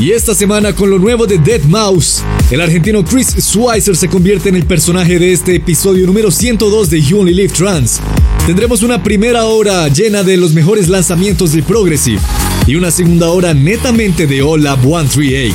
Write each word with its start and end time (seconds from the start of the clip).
Y 0.00 0.12
esta 0.12 0.32
semana 0.32 0.72
con 0.72 0.90
lo 0.90 0.98
nuevo 0.98 1.26
de 1.26 1.38
Dead 1.38 1.62
Mouse, 1.64 2.22
el 2.52 2.60
argentino 2.60 3.04
Chris 3.04 3.34
Schweizer 3.38 3.96
se 3.96 4.08
convierte 4.08 4.48
en 4.48 4.54
el 4.54 4.64
personaje 4.64 5.18
de 5.18 5.32
este 5.32 5.56
episodio 5.56 6.06
número 6.06 6.30
102 6.30 6.88
de 6.88 7.02
You 7.02 7.18
Only 7.20 7.34
Live 7.34 7.52
Trance. 7.52 8.00
Tendremos 8.46 8.82
una 8.82 9.02
primera 9.02 9.46
hora 9.46 9.88
llena 9.88 10.22
de 10.22 10.36
los 10.36 10.52
mejores 10.54 10.88
lanzamientos 10.88 11.52
de 11.52 11.64
Progressive 11.64 12.20
y 12.66 12.76
una 12.76 12.92
segunda 12.92 13.28
hora 13.30 13.54
netamente 13.54 14.28
de 14.28 14.40
Up 14.42 14.60
138. 14.60 15.54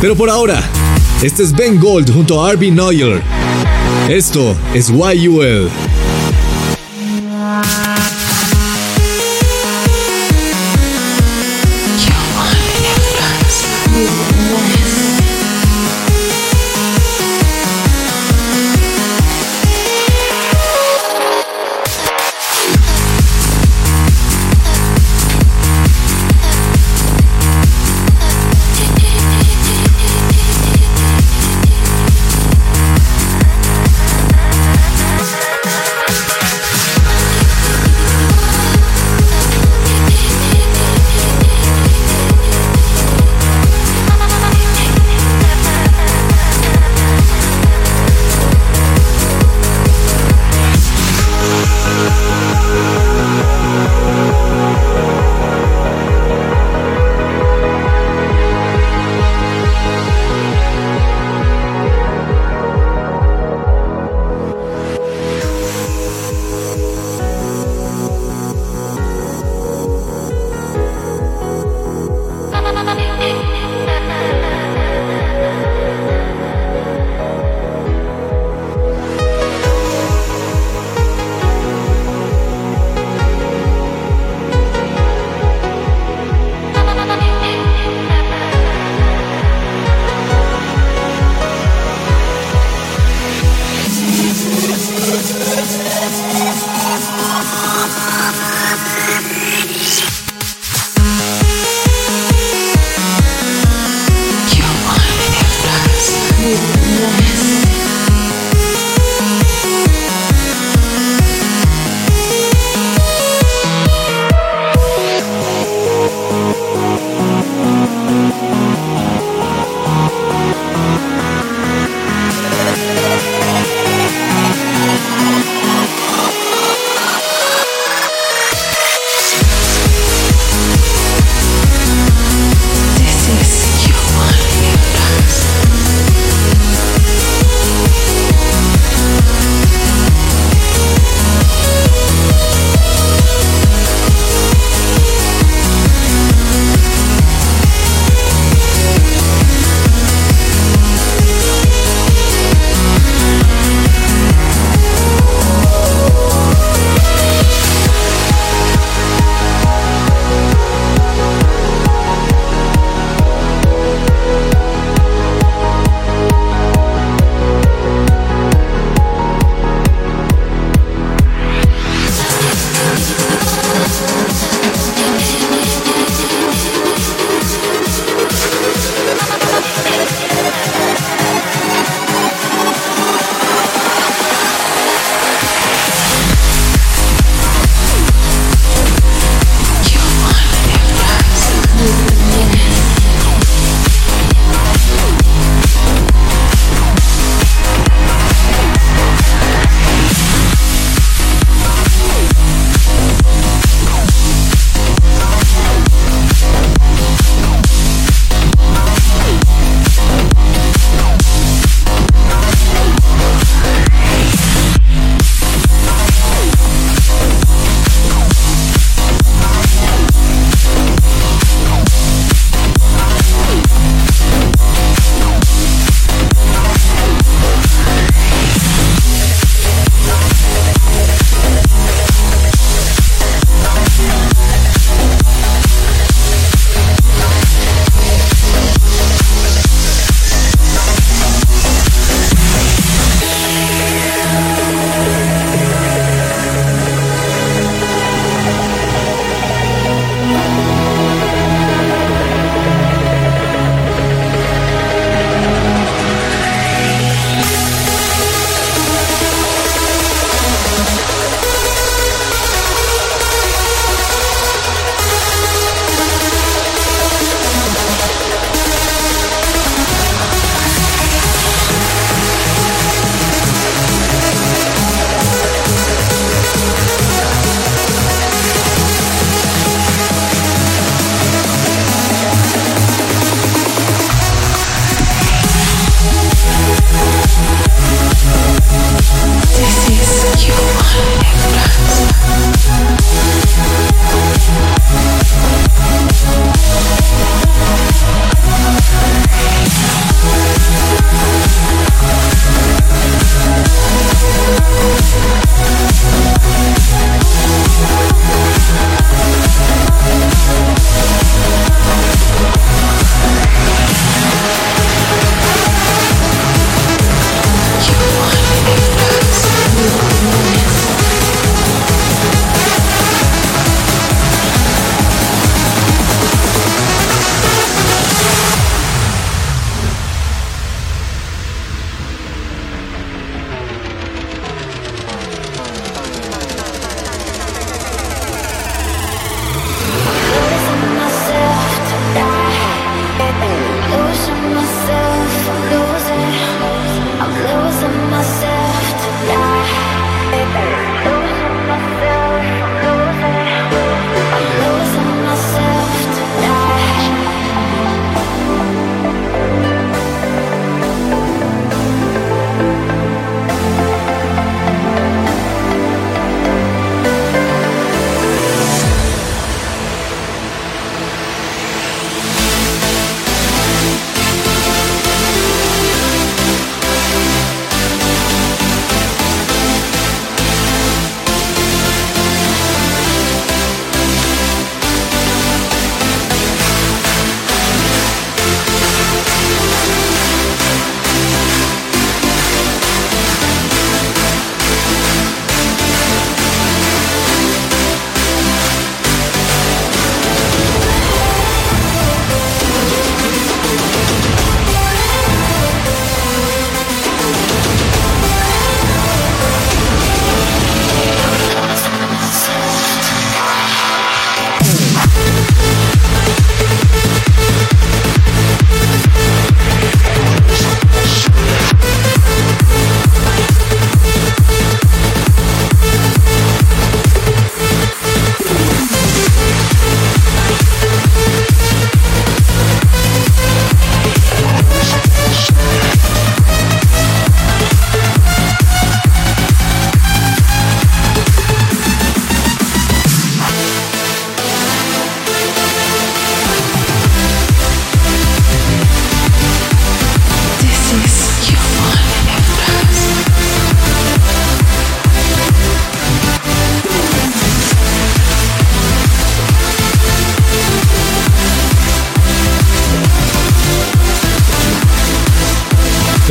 Pero 0.00 0.16
por 0.16 0.30
ahora, 0.30 0.62
este 1.22 1.42
es 1.42 1.52
Ben 1.52 1.78
Gold 1.78 2.12
junto 2.12 2.42
a 2.42 2.48
Arby 2.50 2.70
Neuer. 2.70 3.20
Esto 4.08 4.56
es 4.72 4.88
YUL. 4.88 5.68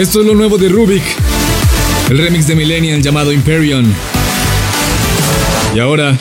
Esto 0.04 0.20
es 0.20 0.26
lo 0.26 0.36
nuevo 0.36 0.58
de 0.58 0.68
Rubik, 0.68 1.02
el 2.10 2.18
remix 2.18 2.46
de 2.46 2.56
Millennial 2.56 3.02
llamado 3.02 3.32
Imperion. 3.32 3.86
Y 5.74 5.80
ahora. 5.80 6.20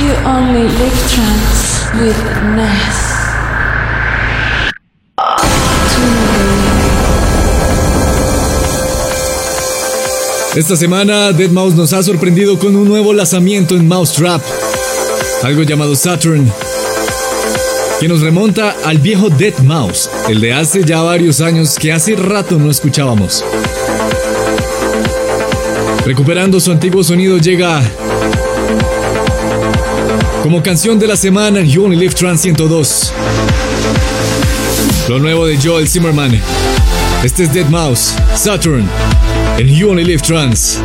You 0.00 0.14
only 0.26 0.62
live 0.62 0.98
trance 1.12 1.84
with 2.00 2.16
Ness. 2.56 3.10
Esta 10.56 10.76
semana 10.76 11.32
Dead 11.32 11.50
nos 11.50 11.92
ha 11.92 12.02
sorprendido 12.02 12.58
con 12.58 12.74
un 12.74 12.88
nuevo 12.88 13.12
lanzamiento 13.12 13.76
en 13.76 13.86
Mousetrap, 13.86 14.40
algo 15.42 15.62
llamado 15.62 15.94
Saturn, 15.94 16.50
que 18.00 18.08
nos 18.08 18.22
remonta 18.22 18.74
al 18.86 18.96
viejo 18.96 19.28
Dead 19.28 19.58
Mouse, 19.58 20.08
el 20.26 20.40
de 20.40 20.54
hace 20.54 20.82
ya 20.82 21.02
varios 21.02 21.42
años 21.42 21.76
que 21.78 21.92
hace 21.92 22.16
rato 22.16 22.58
no 22.58 22.70
escuchábamos. 22.70 23.44
Recuperando 26.06 26.58
su 26.60 26.72
antiguo 26.72 27.04
sonido 27.04 27.36
llega 27.36 27.82
como 30.42 30.62
canción 30.62 30.98
de 30.98 31.06
la 31.08 31.16
semana 31.16 31.60
You 31.60 31.84
Only 31.84 31.96
Live 31.96 32.14
Trans 32.14 32.40
102. 32.40 33.12
Lo 35.08 35.18
nuevo 35.18 35.46
de 35.46 35.58
Joel 35.58 35.86
Zimmerman. 35.86 36.40
Este 37.22 37.42
es 37.42 37.52
Dead 37.52 37.66
Mouse, 37.68 38.14
Saturn, 38.34 38.88
and 39.58 39.66
You 39.66 39.90
Only 39.90 40.04
Live 40.04 40.22
Trans. 40.22 40.80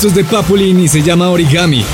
De 0.00 0.24
Papulin 0.24 0.80
y 0.80 0.88
se 0.88 1.02
llama 1.02 1.28
Origami. 1.28 1.84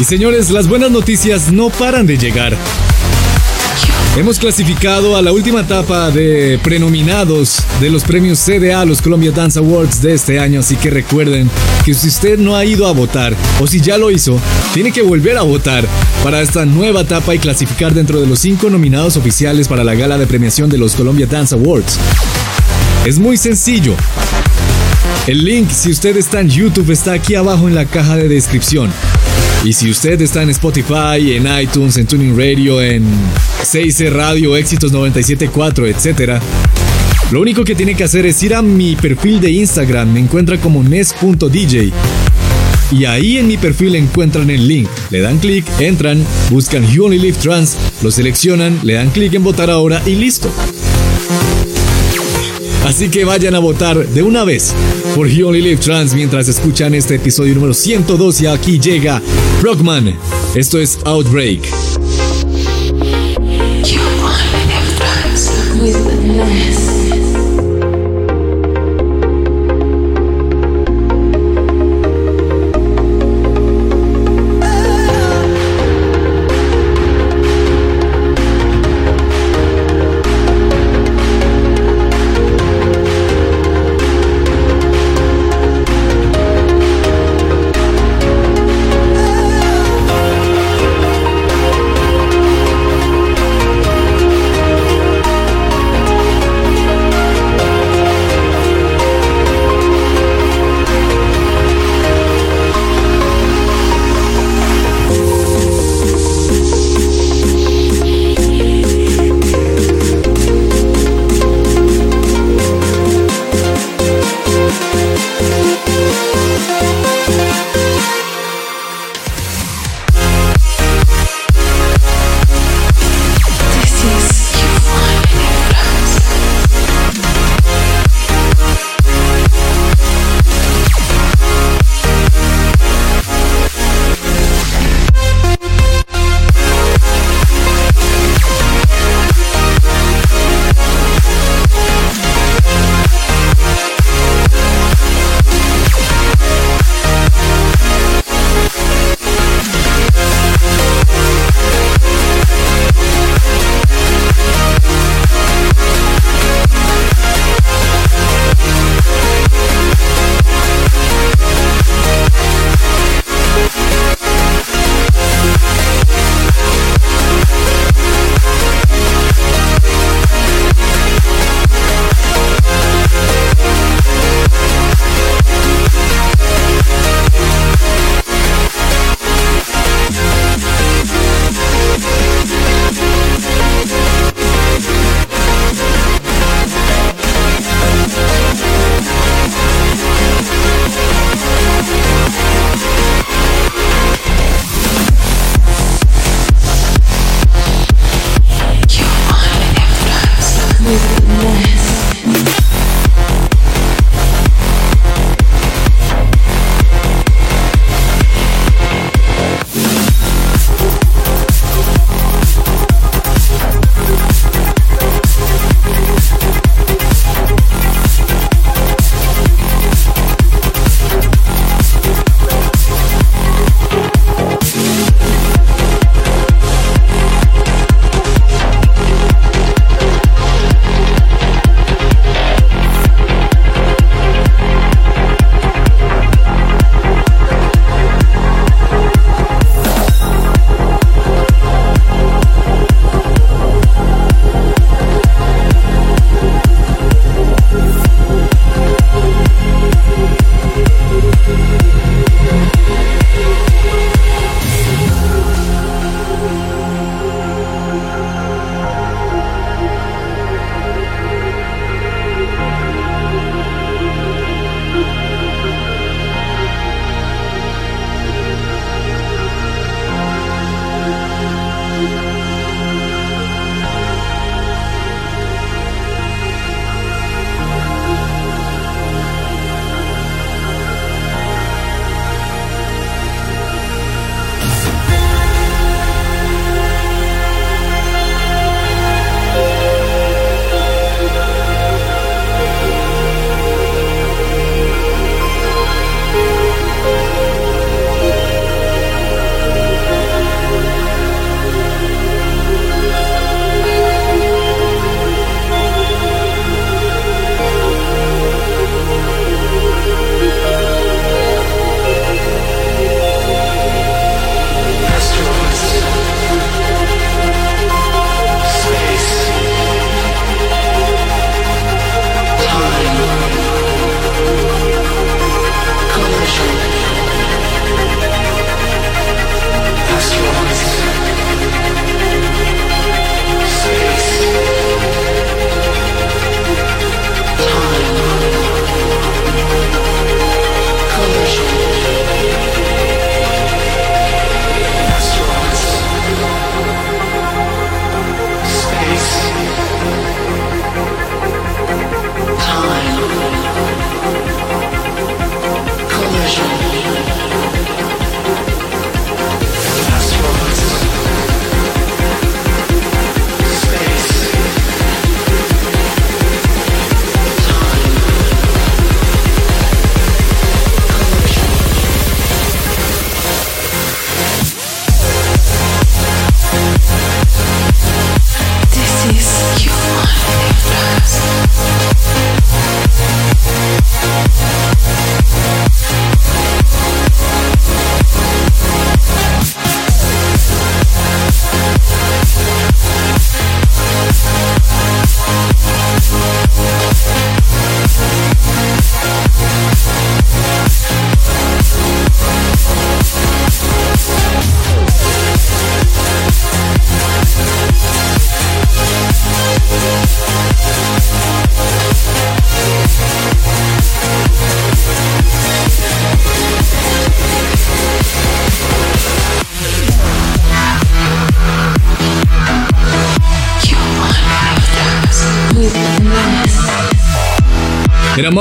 Y 0.00 0.04
señores, 0.04 0.48
las 0.50 0.66
buenas 0.66 0.90
noticias 0.90 1.52
no 1.52 1.68
paran 1.68 2.06
de 2.06 2.16
llegar. 2.16 2.56
Hemos 4.16 4.38
clasificado 4.38 5.14
a 5.14 5.20
la 5.20 5.30
última 5.30 5.60
etapa 5.60 6.10
de 6.10 6.58
prenominados 6.62 7.62
de 7.80 7.90
los 7.90 8.02
premios 8.02 8.38
CDA, 8.38 8.82
los 8.86 9.02
Columbia 9.02 9.30
Dance 9.30 9.58
Awards 9.58 10.00
de 10.00 10.14
este 10.14 10.40
año, 10.40 10.60
así 10.60 10.76
que 10.76 10.88
recuerden 10.88 11.50
que 11.84 11.92
si 11.92 12.08
usted 12.08 12.38
no 12.38 12.56
ha 12.56 12.64
ido 12.64 12.86
a 12.86 12.92
votar 12.92 13.36
o 13.60 13.66
si 13.66 13.82
ya 13.82 13.98
lo 13.98 14.10
hizo, 14.10 14.40
tiene 14.72 14.90
que 14.90 15.02
volver 15.02 15.36
a 15.36 15.42
votar 15.42 15.84
para 16.22 16.40
esta 16.40 16.64
nueva 16.64 17.02
etapa 17.02 17.34
y 17.34 17.40
clasificar 17.40 17.92
dentro 17.92 18.22
de 18.22 18.26
los 18.26 18.38
cinco 18.38 18.70
nominados 18.70 19.18
oficiales 19.18 19.68
para 19.68 19.84
la 19.84 19.94
gala 19.94 20.16
de 20.16 20.26
premiación 20.26 20.70
de 20.70 20.78
los 20.78 20.94
Columbia 20.94 21.26
Dance 21.26 21.54
Awards. 21.54 21.98
Es 23.04 23.18
muy 23.18 23.36
sencillo. 23.36 23.94
El 25.26 25.42
link, 25.42 25.70
si 25.70 25.90
usted 25.90 26.18
está 26.18 26.40
en 26.40 26.50
YouTube, 26.50 26.90
está 26.90 27.14
aquí 27.14 27.34
abajo 27.34 27.66
en 27.66 27.74
la 27.74 27.86
caja 27.86 28.14
de 28.14 28.28
descripción. 28.28 28.90
Y 29.64 29.72
si 29.72 29.90
usted 29.90 30.20
está 30.20 30.42
en 30.42 30.50
Spotify, 30.50 31.32
en 31.32 31.46
iTunes, 31.62 31.96
en 31.96 32.06
Tuning 32.06 32.36
Radio, 32.36 32.82
en 32.82 33.06
6 33.62 34.12
Radio, 34.12 34.54
Éxitos 34.54 34.92
974, 34.92 35.86
etc., 35.86 36.42
lo 37.30 37.40
único 37.40 37.64
que 37.64 37.74
tiene 37.74 37.94
que 37.94 38.04
hacer 38.04 38.26
es 38.26 38.42
ir 38.42 38.54
a 38.54 38.60
mi 38.60 38.96
perfil 38.96 39.40
de 39.40 39.50
Instagram, 39.50 40.12
me 40.12 40.20
encuentra 40.20 40.58
como 40.58 40.82
nes.dj. 40.82 41.90
Y 42.92 43.04
ahí 43.06 43.38
en 43.38 43.46
mi 43.46 43.56
perfil 43.56 43.94
encuentran 43.94 44.50
el 44.50 44.68
link. 44.68 44.90
Le 45.08 45.22
dan 45.22 45.38
clic, 45.38 45.64
entran, 45.78 46.22
buscan 46.50 46.86
You 46.92 47.06
Only 47.06 47.18
Live 47.18 47.38
Trans, 47.40 47.78
lo 48.02 48.10
seleccionan, 48.10 48.78
le 48.82 48.92
dan 48.92 49.08
clic 49.08 49.32
en 49.32 49.42
votar 49.42 49.70
ahora 49.70 50.02
y 50.04 50.16
listo. 50.16 50.52
Así 52.84 53.08
que 53.08 53.24
vayan 53.24 53.54
a 53.54 53.58
votar 53.58 54.06
de 54.06 54.22
una 54.22 54.44
vez 54.44 54.74
por 55.14 55.26
You 55.28 55.48
Only 55.48 55.62
Live 55.62 55.78
Trans 55.78 56.14
mientras 56.14 56.48
escuchan 56.48 56.94
este 56.94 57.14
episodio 57.14 57.54
número 57.54 57.72
102 57.72 58.42
y 58.42 58.46
aquí 58.46 58.78
llega 58.78 59.22
Rockman. 59.62 60.14
Esto 60.54 60.78
es 60.78 60.98
Outbreak. 61.04 61.62
You 63.84 64.00
only 64.22 64.64
live 64.68 64.96
trans 64.98 66.73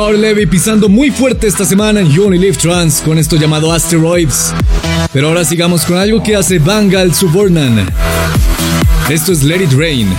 Mauro 0.03 0.17
Levy 0.17 0.45
pisando 0.45 0.89
muy 0.89 1.11
fuerte 1.11 1.47
esta 1.47 1.63
semana 1.63 2.01
en 2.01 2.11
You 2.11 2.25
Only 2.25 2.37
Live 2.37 2.57
Trans 2.57 2.99
con 2.99 3.17
esto 3.17 3.37
llamado 3.37 3.71
Asteroids. 3.71 4.53
Pero 5.13 5.29
ahora 5.29 5.45
sigamos 5.45 5.85
con 5.85 5.95
algo 5.95 6.21
que 6.21 6.35
hace 6.35 6.59
Bangal 6.59 7.15
Subornan. 7.15 7.87
Esto 9.07 9.31
es 9.31 9.43
Let 9.43 9.63
It 9.63 9.71
Rain. 9.71 10.09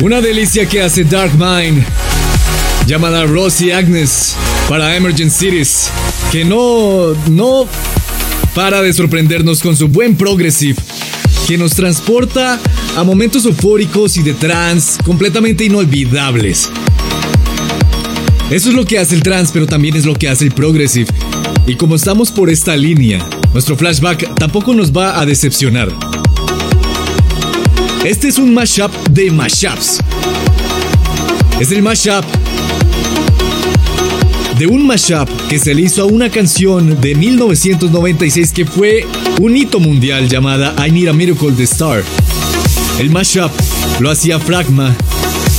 Una 0.00 0.20
delicia 0.20 0.64
que 0.68 0.80
hace 0.80 1.02
Dark 1.02 1.32
Mind, 1.36 1.82
llamada 2.86 3.26
Rosie 3.26 3.74
Agnes 3.74 4.36
para 4.68 4.94
Emergent 4.94 5.32
Cities, 5.32 5.90
que 6.30 6.44
no, 6.44 7.14
no 7.28 7.66
para 8.54 8.80
de 8.80 8.92
sorprendernos 8.92 9.60
con 9.60 9.76
su 9.76 9.88
buen 9.88 10.16
progressive, 10.16 10.76
que 11.48 11.58
nos 11.58 11.72
transporta 11.72 12.60
a 12.96 13.02
momentos 13.02 13.44
eufóricos 13.44 14.16
y 14.16 14.22
de 14.22 14.34
trance 14.34 15.02
completamente 15.02 15.64
inolvidables. 15.64 16.70
Eso 18.50 18.68
es 18.68 18.76
lo 18.76 18.84
que 18.84 19.00
hace 19.00 19.16
el 19.16 19.24
trance, 19.24 19.50
pero 19.52 19.66
también 19.66 19.96
es 19.96 20.06
lo 20.06 20.14
que 20.14 20.28
hace 20.28 20.44
el 20.44 20.52
progressive. 20.52 21.12
Y 21.66 21.74
como 21.74 21.96
estamos 21.96 22.30
por 22.30 22.50
esta 22.50 22.76
línea, 22.76 23.28
nuestro 23.52 23.76
flashback 23.76 24.36
tampoco 24.36 24.74
nos 24.74 24.92
va 24.92 25.20
a 25.20 25.26
decepcionar. 25.26 26.07
Este 28.04 28.28
es 28.28 28.38
un 28.38 28.54
mashup 28.54 28.92
de 29.10 29.30
mashups. 29.30 29.98
Es 31.60 31.72
el 31.72 31.82
mashup 31.82 32.24
de 34.56 34.66
un 34.66 34.86
mashup 34.86 35.28
que 35.48 35.58
se 35.58 35.74
le 35.74 35.82
hizo 35.82 36.02
a 36.02 36.04
una 36.06 36.30
canción 36.30 37.00
de 37.00 37.14
1996 37.14 38.52
que 38.52 38.64
fue 38.64 39.04
un 39.40 39.56
hito 39.56 39.80
mundial 39.80 40.28
llamada 40.28 40.74
I 40.86 40.92
Need 40.92 41.08
a 41.08 41.12
Miracle 41.12 41.50
de 41.52 41.64
Star. 41.64 42.04
El 43.00 43.10
mashup 43.10 43.50
lo 44.00 44.10
hacía 44.10 44.38
Fragma 44.38 44.96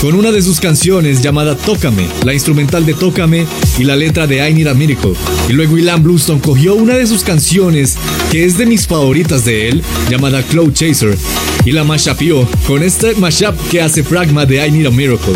con 0.01 0.15
una 0.15 0.31
de 0.31 0.41
sus 0.41 0.59
canciones 0.59 1.21
llamada 1.21 1.55
Tócame, 1.57 2.07
la 2.23 2.33
instrumental 2.33 2.85
de 2.85 2.93
Tócame 2.93 3.45
y 3.77 3.83
la 3.83 3.95
letra 3.95 4.27
de 4.27 4.47
I 4.49 4.53
Need 4.53 4.67
a 4.67 4.73
Miracle. 4.73 5.13
Y 5.49 5.53
luego 5.53 5.77
Ilan 5.77 6.01
Bluestone 6.03 6.39
cogió 6.39 6.75
una 6.75 6.95
de 6.95 7.05
sus 7.05 7.23
canciones 7.23 7.97
que 8.31 8.45
es 8.45 8.57
de 8.57 8.65
mis 8.65 8.87
favoritas 8.87 9.43
de 9.43 9.67
él, 9.69 9.83
llamada 10.09 10.41
Cloud 10.43 10.73
Chaser, 10.73 11.17
y 11.65 11.71
la 11.71 11.83
mashupió 11.83 12.47
con 12.65 12.83
este 12.83 13.15
mashup 13.15 13.55
que 13.69 13.81
hace 13.81 14.03
Fragma 14.03 14.45
de 14.45 14.65
I 14.65 14.71
Need 14.71 14.87
a 14.87 14.91
Miracle. 14.91 15.35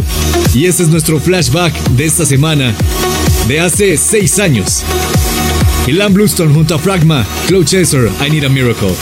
Y 0.53 0.65
este 0.65 0.83
es 0.83 0.89
nuestro 0.89 1.19
flashback 1.19 1.73
de 1.91 2.05
esta 2.05 2.25
semana, 2.25 2.73
de 3.47 3.59
hace 3.59 3.97
6 3.97 4.39
años. 4.39 4.83
Ilan 5.87 6.13
Bluestone 6.13 6.53
junto 6.53 6.75
a 6.75 6.79
Fragma, 6.79 7.25
Cloud 7.47 7.65
Chaser, 7.65 8.09
I 8.25 8.29
Need 8.29 8.45
a 8.45 8.49
Miracle. 8.49 8.93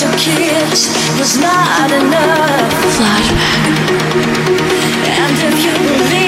Your 0.00 0.10
touch, 0.10 0.26
your 0.26 0.36
kiss 0.36 0.88
was 1.18 1.38
not 1.38 1.90
enough. 1.90 2.72
Flashback. 2.96 3.74
And 5.06 5.36
if 5.38 5.64
you 5.64 5.72
believe 5.86 6.23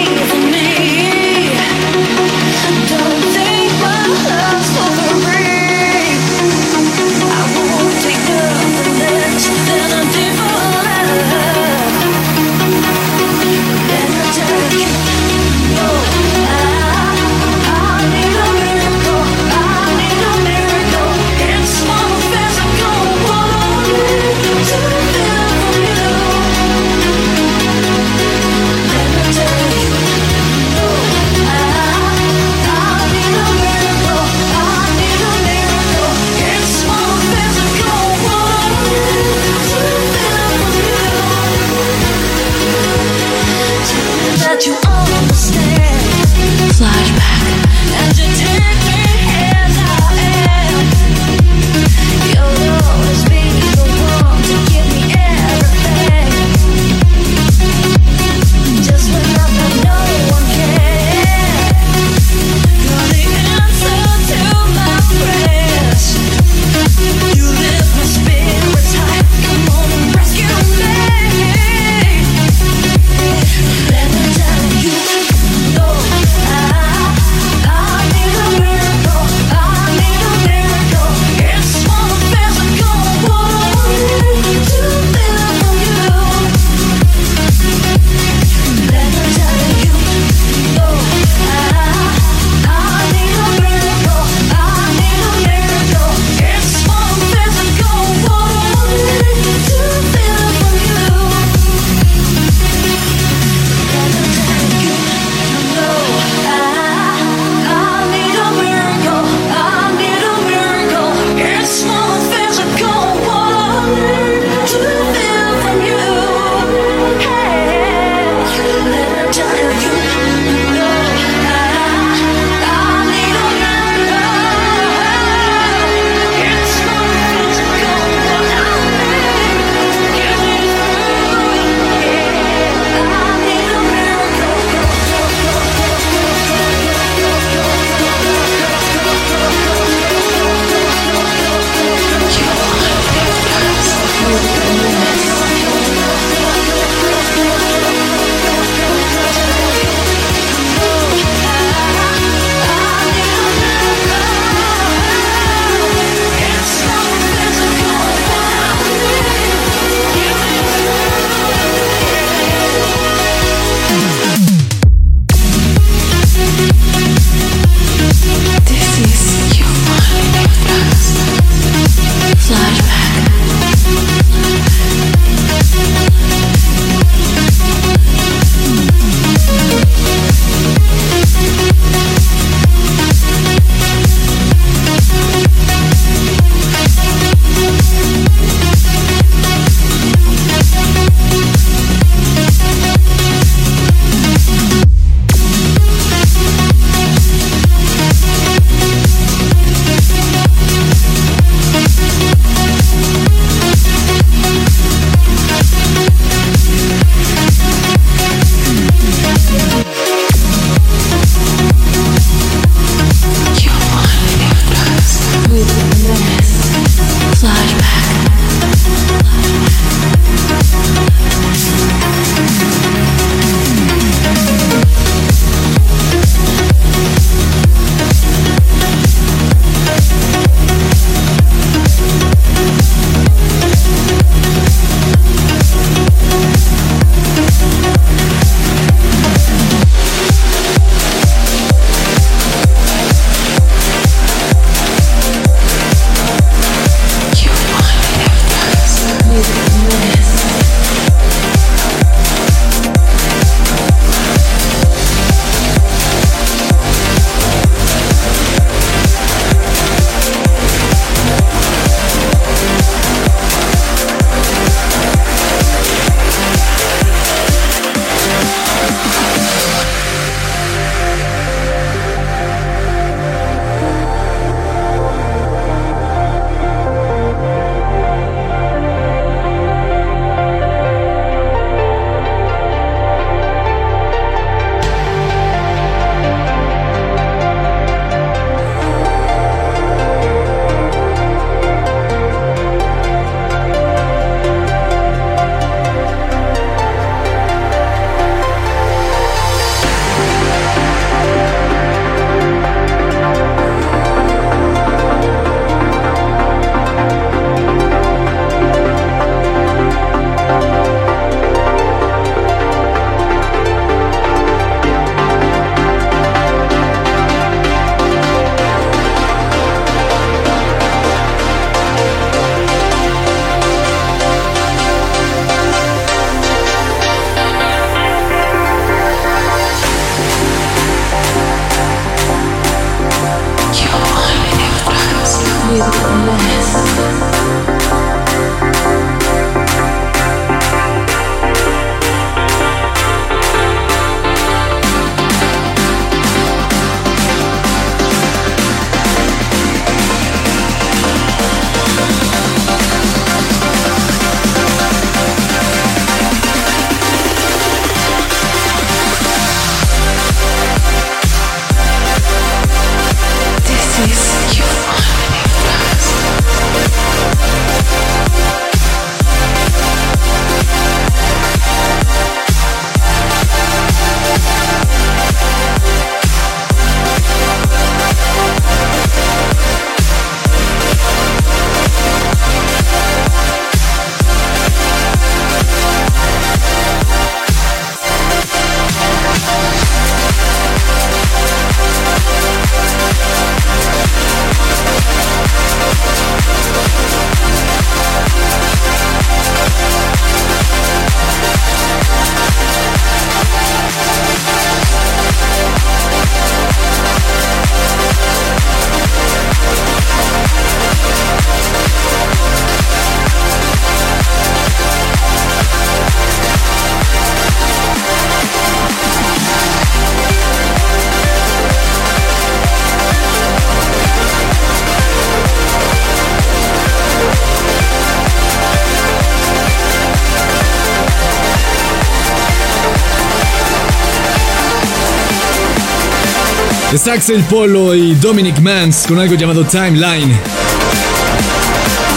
Axel 437.16 437.42
Polo 437.44 437.94
y 437.94 438.14
Dominic 438.16 438.60
Mans 438.60 439.06
con 439.08 439.18
algo 439.18 439.34
llamado 439.36 439.64
Timeline. 439.64 440.38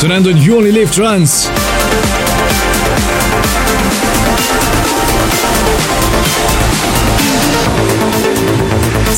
Sonando 0.01 0.29
en 0.29 0.43
You 0.43 0.57
Only 0.57 0.73
Live 0.73 0.87
Trans. 0.87 1.47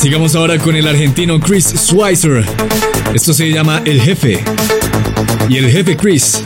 Sigamos 0.00 0.36
ahora 0.36 0.56
con 0.58 0.76
el 0.76 0.86
argentino 0.86 1.40
Chris 1.40 1.74
Schweizer. 1.76 2.44
Esto 3.12 3.34
se 3.34 3.50
llama 3.50 3.82
El 3.84 4.00
Jefe. 4.00 4.44
Y 5.48 5.56
el 5.56 5.68
jefe 5.68 5.96
Chris 5.96 6.42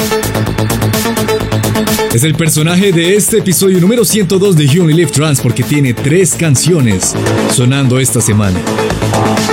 es 2.15 2.25
el 2.25 2.35
personaje 2.35 2.93
de 2.93 3.15
este 3.15 3.39
episodio 3.39 3.79
número 3.79 4.03
102 4.03 4.57
de 4.57 4.67
You 4.67 4.85
Only 4.85 4.95
Live 4.95 5.11
Trans 5.11 5.43
porque 5.43 5.63
tiene 5.63 5.93
tres 5.93 6.35
canciones 6.35 7.15
sonando 7.53 7.99
esta 7.99 8.23
semana. 8.23 8.59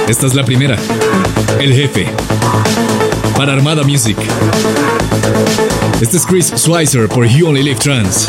Esta 0.07 0.27
es 0.27 0.33
la 0.33 0.43
primera, 0.43 0.77
El 1.59 1.73
Jefe, 1.73 2.07
para 3.35 3.53
Armada 3.53 3.83
Music. 3.83 4.17
Este 6.01 6.17
es 6.17 6.25
Chris 6.25 6.53
Schweizer 6.55 7.07
por 7.07 7.25
You 7.25 7.47
Only 7.47 7.63
Live 7.63 7.79
Trans. 7.79 8.27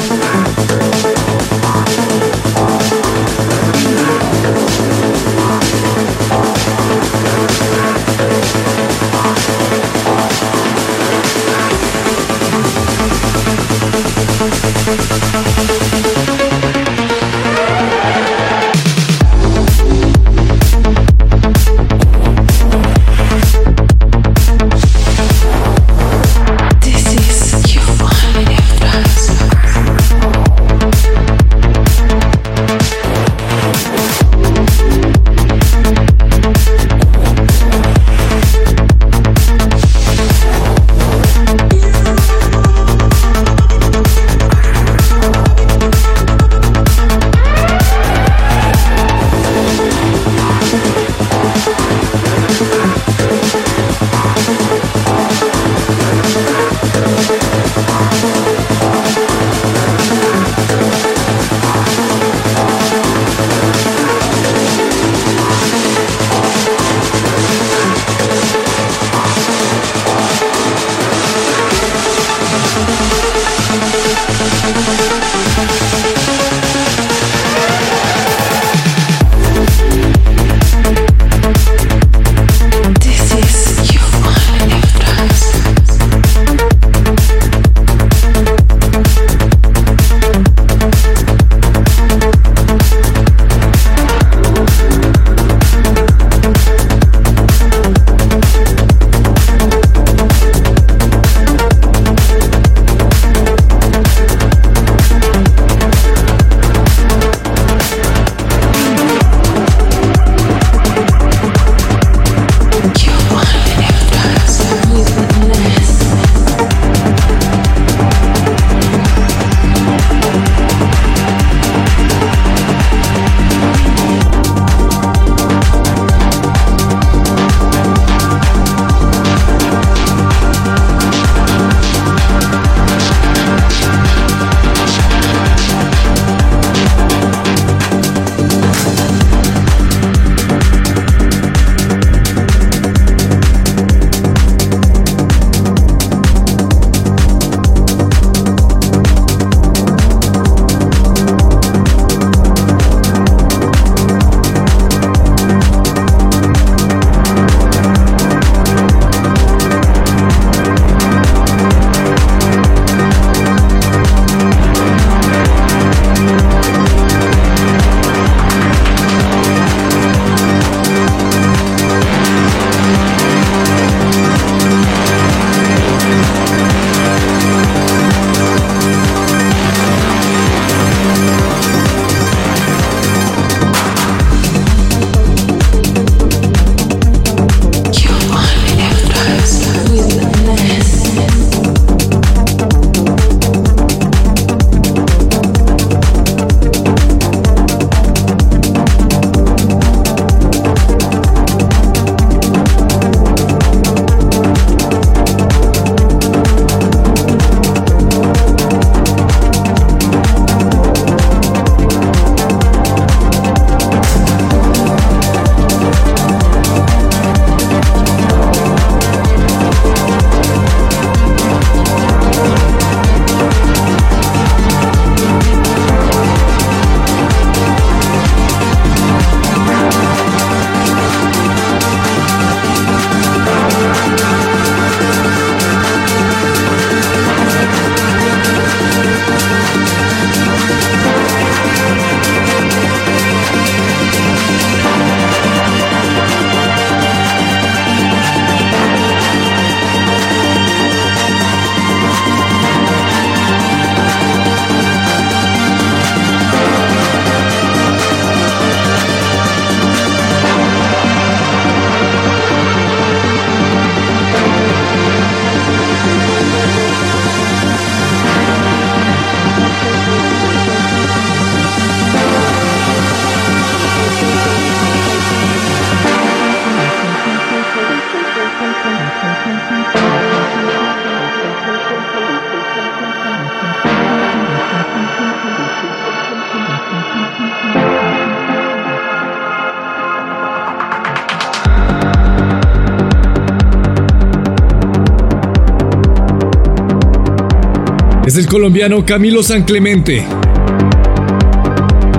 Es 298.35 298.39
el 298.39 298.47
colombiano 298.49 299.07
Camilo 299.07 299.45
San 299.45 299.63
Clemente. 299.63 300.27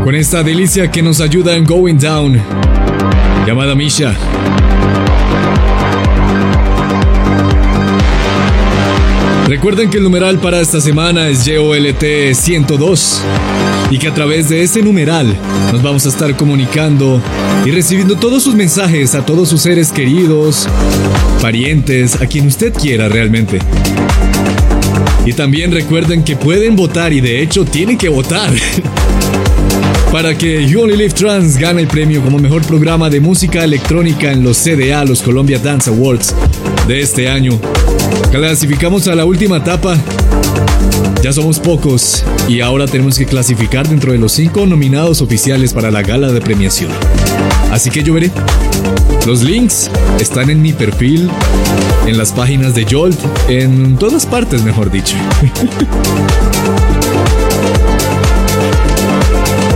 Con 0.02 0.16
esta 0.16 0.44
delicia 0.44 0.90
que 0.90 1.02
nos 1.02 1.20
ayuda 1.20 1.58
en 1.58 1.66
Going 1.66 1.98
Down, 1.98 2.42
llamada 3.46 3.76
Misha. 3.76 4.16
Recuerden 9.50 9.90
que 9.90 9.98
el 9.98 10.04
numeral 10.04 10.40
para 10.40 10.62
esta 10.62 10.80
semana 10.80 11.28
es 11.28 11.44
YOLT 11.44 12.34
102 12.34 13.22
y 13.92 13.98
que 13.98 14.08
a 14.08 14.14
través 14.14 14.48
de 14.48 14.64
ese 14.64 14.82
numeral 14.82 15.36
nos 15.74 15.84
vamos 15.84 16.06
a 16.06 16.10
estar 16.10 16.34
comunicando 16.38 17.22
y 17.66 17.72
recibiendo 17.72 18.16
todos 18.16 18.42
sus 18.42 18.56
mensajes 18.56 19.16
a 19.16 19.26
todos 19.26 19.50
sus 19.50 19.60
seres 19.60 19.92
queridos, 19.92 20.66
parientes, 21.42 22.22
a 22.22 22.26
quien 22.26 22.48
usted 22.48 22.72
quiera 22.74 23.10
realmente. 23.10 23.60
Y 25.26 25.34
también 25.34 25.72
recuerden 25.72 26.24
que 26.24 26.36
pueden 26.36 26.76
votar 26.76 27.12
y 27.12 27.20
de 27.20 27.42
hecho 27.42 27.66
tienen 27.66 27.98
que 27.98 28.10
votar. 28.10 28.52
para 30.12 30.38
que 30.38 30.66
You 30.66 30.84
Only 30.84 30.96
Live 30.96 31.14
Trans 31.14 31.58
gane 31.58 31.82
el 31.82 31.88
premio 31.88 32.22
como 32.22 32.40
mejor 32.40 32.62
programa 32.66 33.10
de 33.10 33.20
música 33.20 33.64
electrónica 33.64 34.32
en 34.32 34.44
los 34.44 34.58
CDA, 34.58 35.04
los 35.04 35.22
Columbia 35.22 35.60
Dance 35.60 35.90
Awards 35.90 36.34
de 36.88 37.02
este 37.02 37.28
año. 37.28 37.60
Clasificamos 38.32 39.08
a 39.10 39.16
la 39.16 39.26
última 39.26 39.58
etapa. 39.58 39.98
Ya 41.22 41.34
somos 41.34 41.60
pocos 41.60 42.24
y 42.48 42.62
ahora 42.62 42.86
tenemos 42.86 43.18
que 43.18 43.26
clasificar 43.26 43.90
dentro 43.90 44.12
de 44.12 44.20
los 44.20 44.32
cinco 44.32 44.66
nominados 44.66 45.22
oficiales 45.22 45.74
para 45.74 45.92
la 45.92 46.02
gala 46.02 46.32
de 46.32 46.40
premiación. 46.40 46.92
Así 47.76 47.90
que 47.90 48.02
yo 48.04 48.14
veré. 48.14 48.32
Los 49.28 49.44
links 49.44 49.92
están 50.22 50.50
en 50.50 50.62
mi 50.62 50.72
perfil, 50.72 51.30
en 52.08 52.18
las 52.18 52.32
páginas 52.32 52.74
de 52.74 52.86
Jolt, 52.90 53.20
en 53.50 53.98
todas 53.98 54.26
partes, 54.26 54.64
mejor 54.64 54.90
dicho. 54.90 55.18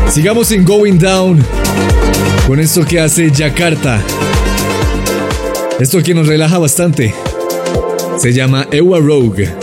Sigamos 0.09 0.49
en 0.51 0.63
Going 0.63 0.97
Down 0.97 1.43
con 2.47 2.61
esto 2.61 2.85
que 2.85 3.01
hace 3.01 3.29
Jakarta. 3.35 4.01
Esto 5.77 6.01
que 6.01 6.13
nos 6.13 6.25
relaja 6.25 6.57
bastante. 6.57 7.13
Se 8.17 8.31
llama 8.31 8.65
Ewa 8.71 8.99
Rogue. 8.99 9.53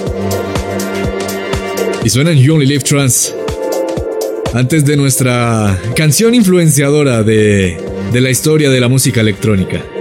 Y 2.05 2.11
suena 2.11 2.33
en 2.33 2.39
You 2.39 2.53
Only 2.53 2.67
Live 2.67 2.85
Trans. 2.85 3.33
Antes 4.53 4.85
de 4.85 4.99
nuestra 4.99 5.81
canción 5.95 6.35
influenciadora 6.35 7.23
de, 7.23 7.86
de 8.13 8.21
la 8.21 8.31
historia 8.31 8.71
de 8.71 8.81
la 8.81 8.89
música 8.89 9.21
electrónica. 9.21 9.96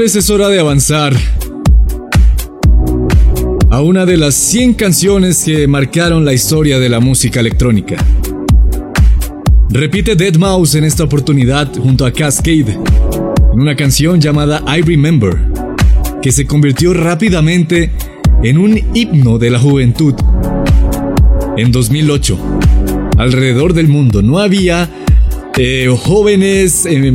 Es 0.00 0.30
hora 0.30 0.48
de 0.48 0.60
avanzar 0.60 1.12
a 3.68 3.82
una 3.82 4.06
de 4.06 4.16
las 4.16 4.36
100 4.36 4.74
canciones 4.74 5.42
que 5.44 5.66
marcaron 5.66 6.24
la 6.24 6.32
historia 6.32 6.78
de 6.78 6.88
la 6.88 7.00
música 7.00 7.40
electrónica. 7.40 7.96
Repite 9.70 10.14
Dead 10.14 10.36
Mouse 10.36 10.76
en 10.76 10.84
esta 10.84 11.02
oportunidad 11.02 11.74
junto 11.74 12.06
a 12.06 12.12
Cascade, 12.12 12.78
en 13.52 13.60
una 13.60 13.74
canción 13.74 14.20
llamada 14.20 14.62
I 14.68 14.82
Remember, 14.82 15.36
que 16.22 16.30
se 16.30 16.46
convirtió 16.46 16.94
rápidamente 16.94 17.90
en 18.44 18.58
un 18.58 18.80
himno 18.94 19.38
de 19.38 19.50
la 19.50 19.58
juventud. 19.58 20.14
En 21.56 21.72
2008, 21.72 22.38
alrededor 23.18 23.74
del 23.74 23.88
mundo 23.88 24.22
no 24.22 24.38
había 24.38 24.88
eh, 25.56 25.92
jóvenes 26.00 26.86
eh, 26.86 27.12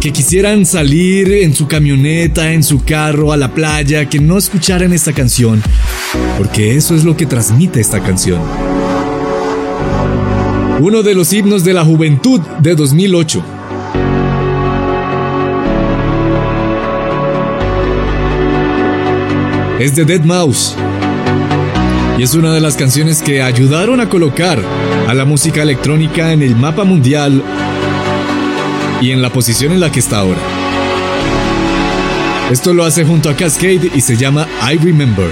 que 0.00 0.12
quisieran 0.12 0.66
salir 0.66 1.32
en 1.32 1.54
su 1.54 1.66
camioneta, 1.66 2.52
en 2.52 2.62
su 2.62 2.84
carro, 2.84 3.32
a 3.32 3.36
la 3.36 3.52
playa, 3.52 4.08
que 4.08 4.18
no 4.18 4.38
escucharan 4.38 4.92
esta 4.92 5.12
canción, 5.12 5.62
porque 6.38 6.76
eso 6.76 6.94
es 6.94 7.04
lo 7.04 7.16
que 7.16 7.26
transmite 7.26 7.80
esta 7.80 8.00
canción. 8.02 8.40
Uno 10.80 11.02
de 11.02 11.14
los 11.14 11.32
himnos 11.32 11.64
de 11.64 11.72
la 11.72 11.84
juventud 11.84 12.40
de 12.60 12.74
2008. 12.74 13.44
Es 19.80 19.94
de 19.94 20.04
Dead 20.04 20.22
Mouse. 20.22 20.74
Y 22.18 22.22
es 22.22 22.34
una 22.34 22.52
de 22.52 22.60
las 22.60 22.76
canciones 22.76 23.22
que 23.22 23.42
ayudaron 23.42 24.00
a 24.00 24.08
colocar 24.08 24.58
a 25.06 25.14
la 25.14 25.24
música 25.24 25.62
electrónica 25.62 26.32
en 26.32 26.42
el 26.42 26.56
mapa 26.56 26.84
mundial 26.84 27.42
y 29.00 29.10
en 29.10 29.22
la 29.22 29.30
posición 29.30 29.72
en 29.72 29.80
la 29.80 29.90
que 29.90 30.00
está 30.00 30.18
ahora. 30.18 30.40
Esto 32.50 32.72
lo 32.72 32.84
hace 32.84 33.04
junto 33.04 33.28
a 33.28 33.34
Cascade 33.34 33.90
y 33.94 34.00
se 34.00 34.16
llama 34.16 34.46
I 34.62 34.76
Remember. 34.78 35.30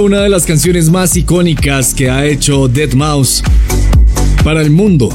Una 0.00 0.22
de 0.22 0.28
las 0.28 0.44
canciones 0.44 0.90
más 0.90 1.16
icónicas 1.16 1.94
que 1.94 2.10
ha 2.10 2.24
hecho 2.24 2.68
Dead 2.68 2.92
Mouse 2.94 3.42
para 4.42 4.60
el 4.60 4.70
mundo. 4.70 5.08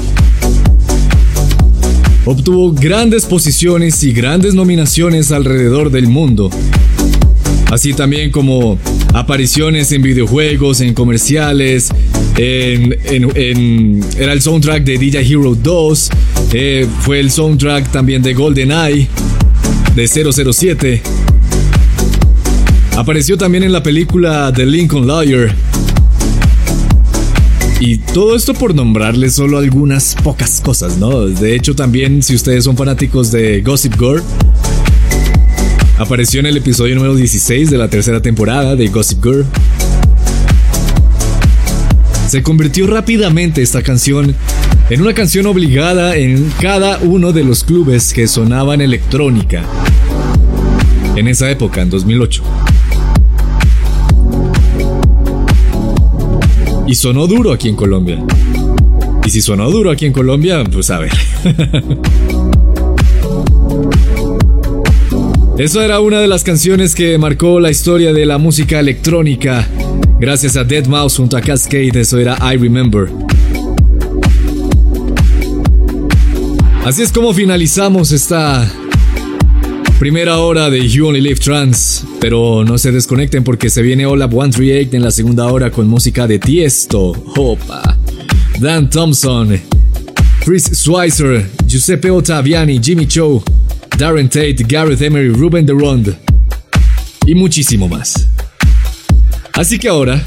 Obtuvo 2.25 2.71
grandes 2.71 3.25
posiciones 3.25 4.03
y 4.03 4.13
grandes 4.13 4.53
nominaciones 4.53 5.31
alrededor 5.31 5.91
del 5.91 6.07
mundo. 6.07 6.49
Así 7.71 7.93
también 7.93 8.31
como 8.31 8.77
apariciones 9.13 9.91
en 9.91 10.01
videojuegos, 10.01 10.81
en 10.81 10.93
comerciales, 10.93 11.89
en, 12.37 14.03
era 14.17 14.33
el 14.33 14.41
soundtrack 14.41 14.83
de 14.83 14.97
DJ 14.97 15.21
Hero 15.21 15.55
2, 15.55 16.09
eh, 16.53 16.87
fue 17.01 17.19
el 17.19 17.31
soundtrack 17.31 17.91
también 17.91 18.21
de 18.21 18.33
GoldenEye, 18.33 19.07
de 19.95 20.07
007. 20.07 21.18
Apareció 22.99 23.37
también 23.37 23.63
en 23.63 23.71
la 23.71 23.81
película 23.81 24.51
The 24.53 24.65
Lincoln 24.65 25.07
Lawyer. 25.07 25.55
Y 27.79 27.99
todo 27.99 28.35
esto 28.35 28.53
por 28.53 28.75
nombrarles 28.75 29.35
solo 29.35 29.57
algunas 29.57 30.15
pocas 30.21 30.59
cosas, 30.59 30.97
¿no? 30.97 31.25
De 31.25 31.55
hecho, 31.55 31.73
también, 31.73 32.21
si 32.21 32.35
ustedes 32.35 32.65
son 32.65 32.75
fanáticos 32.75 33.31
de 33.31 33.61
Gossip 33.61 33.93
Girl, 33.97 34.21
apareció 35.97 36.41
en 36.41 36.47
el 36.47 36.57
episodio 36.57 36.93
número 36.95 37.15
16 37.15 37.69
de 37.69 37.77
la 37.77 37.87
tercera 37.87 38.21
temporada 38.21 38.75
de 38.75 38.89
Gossip 38.89 39.23
Girl. 39.23 39.45
Se 42.27 42.43
convirtió 42.43 42.85
rápidamente 42.85 43.61
esta 43.61 43.81
canción 43.81 44.35
en 44.89 45.01
una 45.01 45.13
canción 45.13 45.45
obligada 45.45 46.17
en 46.17 46.51
cada 46.59 46.97
uno 46.97 47.31
de 47.31 47.45
los 47.45 47.63
clubes 47.63 48.11
que 48.11 48.27
sonaban 48.27 48.81
electrónica. 48.81 49.63
En 51.15 51.29
esa 51.29 51.49
época, 51.49 51.81
en 51.81 51.89
2008. 51.89 52.43
Y 56.89 56.95
sonó 56.95 57.27
duro 57.27 57.53
aquí 57.53 57.69
en 57.69 57.75
Colombia. 57.75 58.17
Y 59.23 59.29
si 59.29 59.41
sonó 59.41 59.69
duro 59.69 59.91
aquí 59.91 60.07
en 60.07 60.11
Colombia, 60.11 60.63
pues 60.63 60.89
a 60.89 60.97
ver. 60.97 61.11
Eso 65.59 65.83
era 65.83 65.99
una 65.99 66.19
de 66.19 66.27
las 66.27 66.43
canciones 66.43 66.95
que 66.95 67.15
marcó 67.19 67.59
la 67.59 67.69
historia 67.69 68.11
de 68.11 68.25
la 68.25 68.39
música 68.39 68.79
electrónica. 68.79 69.67
Gracias 70.19 70.55
a 70.57 70.63
Dead 70.63 70.87
Mouse 70.87 71.17
junto 71.17 71.37
a 71.37 71.41
Cascade, 71.41 71.91
eso 71.93 72.17
era 72.17 72.39
I 72.41 72.57
Remember. 72.57 73.07
Así 76.85 77.03
es 77.03 77.11
como 77.11 77.35
finalizamos 77.35 78.11
esta 78.11 78.67
Primera 79.99 80.39
hora 80.39 80.71
de 80.71 80.87
You 80.87 81.07
Only 81.07 81.21
Live 81.21 81.39
Trans, 81.41 82.05
pero 82.19 82.63
no 82.65 82.77
se 82.77 82.91
desconecten 82.91 83.43
porque 83.43 83.69
se 83.69 83.81
viene 83.81 84.05
Olap 84.05 84.31
138 84.31 84.95
en 84.95 85.03
la 85.03 85.11
segunda 85.11 85.47
hora 85.47 85.71
con 85.71 85.87
música 85.87 86.27
de 86.27 86.39
Tiesto, 86.39 87.11
Opa, 87.35 87.97
Dan 88.59 88.89
Thompson, 88.89 89.59
Chris 90.43 90.69
Schweitzer, 90.73 91.49
Giuseppe 91.65 92.11
Ottaviani, 92.11 92.79
Jimmy 92.81 93.07
Cho, 93.07 93.43
Darren 93.97 94.27
Tate, 94.27 94.57
Gareth 94.67 95.01
Emery, 95.01 95.29
Ruben 95.29 95.65
DeRond 95.65 96.15
y 97.25 97.35
muchísimo 97.35 97.87
más. 97.87 98.27
Así 99.53 99.77
que 99.77 99.89
ahora... 99.89 100.21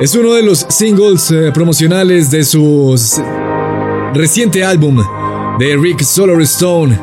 Es 0.00 0.14
uno 0.14 0.34
de 0.34 0.44
los 0.44 0.64
singles 0.68 1.28
eh, 1.32 1.50
promocionales 1.52 2.30
de 2.30 2.44
su 2.44 2.94
reciente 4.14 4.62
álbum 4.62 5.04
de 5.58 5.76
Rick 5.76 6.02
Solarstone. 6.02 6.96